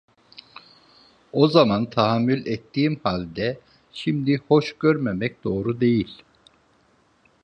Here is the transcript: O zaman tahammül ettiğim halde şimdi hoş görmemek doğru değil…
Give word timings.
O 1.31 1.47
zaman 1.47 1.89
tahammül 1.89 2.45
ettiğim 2.45 2.99
halde 3.03 3.59
şimdi 3.93 4.37
hoş 4.47 4.75
görmemek 4.79 5.43
doğru 5.43 5.81
değil… 5.81 6.23